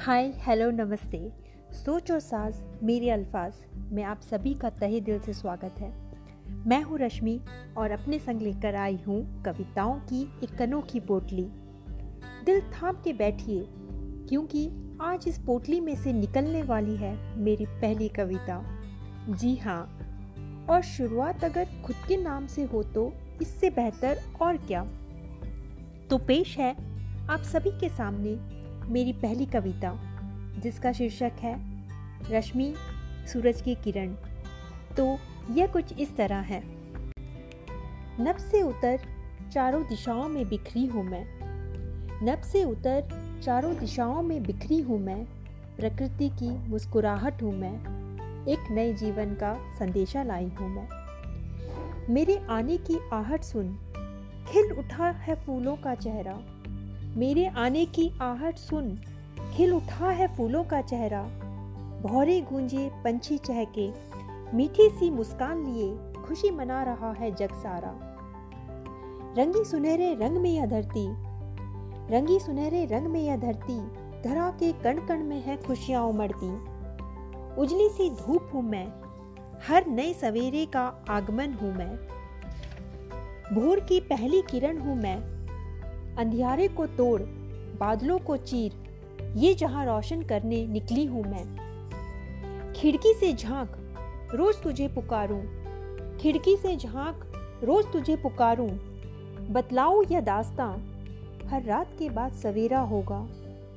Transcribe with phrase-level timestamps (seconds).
[0.00, 1.18] हाय, hello, नमस्ते।
[1.74, 3.54] सोच और साज, मेरे अल्फाज,
[3.92, 5.90] में आप सभी का तहे दिल से स्वागत है।
[6.68, 7.38] मैं हूँ रश्मि
[7.76, 11.42] और अपने संग लेकर आई हूँ कविताओं की एक अनोखी पोटली।
[12.44, 13.66] दिल थाम के बैठिए,
[14.28, 14.66] क्योंकि
[15.00, 18.62] आज इस पोटली में से निकलने वाली है मेरी पहली कविता।
[19.30, 19.82] जी हाँ
[20.70, 23.12] और शुरुआत अगर खुद के नाम से हो तो
[23.42, 24.82] इससे बेहतर और क्या?
[26.10, 26.72] तो पेश है,
[27.30, 28.59] आप सभी के सामने
[28.90, 30.00] मेरी पहली कविता,
[30.58, 31.60] जिसका शीर्षक है,
[32.30, 32.74] रश्मि
[33.32, 34.14] सूरज की किरण।
[34.96, 35.18] तो
[35.50, 36.62] यह कुछ इस तरह है।
[38.20, 39.00] नब से उतर
[39.52, 41.26] चारों दिशाओं में बिखरी हूँ मैं।
[42.26, 43.08] नब से उतर
[43.44, 45.24] चारों दिशाओं में बिखरी हूँ मैं।
[45.76, 47.76] प्रकृति की मुस्कुराहट हूँ मैं।
[48.46, 50.88] एक नए जीवन का संदेशा लाई हूँ मैं।
[52.14, 53.78] मेरे आने की आहट सुन।
[54.48, 56.59] खिल उठा है फूलों का चेहरा।
[57.16, 58.98] मेरे आने की आहट सुन
[59.54, 61.22] खिल उठा है फूलों का चेहरा।
[62.02, 63.88] भौरे गूंजे पंछी चहके,
[64.56, 67.90] मीठी सी मुस्कान लिए खुशी मना रहा है जग सारा।
[69.38, 71.06] रंगी सुनहरे रंग में यह धरती,
[72.14, 73.80] रंगी सुनहरे रंग में यह धरती,
[74.22, 76.52] धरा के कण कण में है खुशियाँ उमड़ती।
[77.60, 78.86] उजली सी धूप हूँ मैं,
[79.68, 81.96] हर नए सवेरे का आगमन हूँ मैं।
[83.54, 85.39] भोर की पहली किरण हूँ मैं
[86.18, 87.22] अंधियारे को तोड़,
[87.80, 88.72] बादलों को चीर,
[89.36, 91.70] ये जहाँ रोशन करने निकली हूँ मैं।
[92.72, 93.76] खिड़की से झाँक,
[94.34, 95.42] रोज तुझे पुकारूं।
[96.18, 97.32] खिड़की से झाँक,
[97.64, 98.70] रोज तुझे पुकारूं।
[99.52, 100.78] बतलाऊं यह दास्तां,
[101.48, 103.28] हर रात के बाद सवेरा होगा।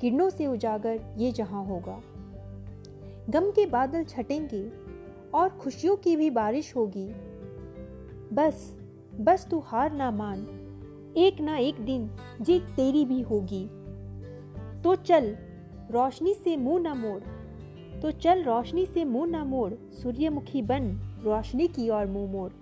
[0.00, 2.00] किरणों से उजागर ये जहाँ होगा।
[3.30, 4.72] गम के बादल छटेंगे
[5.34, 7.08] और खुशियों की भी बारिश होगी।
[8.32, 8.76] बस
[9.20, 10.64] बस तू हार ना मान।
[11.18, 13.66] एक ना एक दिन जीत तेरी भी होगी।
[14.82, 15.36] तो चल,
[15.90, 17.22] रोशनी से मुँह ना मोड़।
[18.00, 20.90] तो चल, रोशनी से मुँह ना मोड़। सूर्यमुखी बन,
[21.24, 22.52] रोशनी की ओर मुँह मोड़।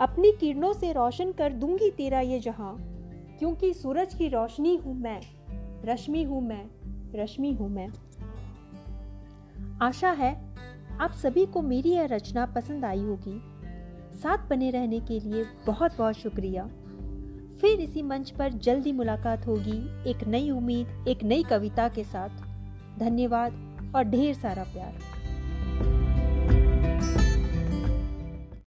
[0.00, 2.76] अपनी किरणों से रोशन कर दूँगी तेरा ये जहाँ।
[3.38, 5.20] क्योंकि सूरज की रोशनी हूँ मैं,
[5.84, 6.64] रश्मि हूँ मैं,
[7.14, 7.88] रश्मि हूँ मैं।
[9.82, 10.48] आशा है,
[11.00, 13.42] आप सभी को मेरी यह रचना पसंद आई होगी।
[14.18, 16.70] साथ बने रहने के लिए बहुत बहुत शुक्रिया।
[17.60, 22.28] फिर इसी मंच पर जल्दी मुलाकात होगी एक नई उम्मीद, एक नई कविता के साथ।
[22.98, 25.17] धन्यवाद और ढेर सारा प्यार।